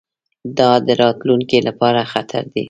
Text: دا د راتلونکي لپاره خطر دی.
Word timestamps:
دا 0.57 0.71
د 0.85 0.89
راتلونکي 1.01 1.59
لپاره 1.67 2.01
خطر 2.11 2.43
دی. 2.53 2.59